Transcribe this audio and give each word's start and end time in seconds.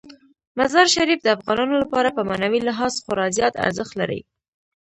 مزارشریف 0.59 1.19
د 1.23 1.27
افغانانو 1.37 1.75
لپاره 1.83 2.09
په 2.17 2.21
معنوي 2.29 2.59
لحاظ 2.67 2.93
خورا 3.03 3.27
زیات 3.37 3.53
ارزښت 3.65 3.93
لري. 4.01 4.19